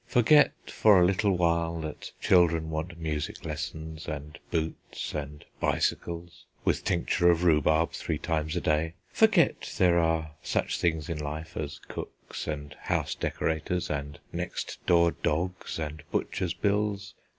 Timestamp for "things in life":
10.79-11.55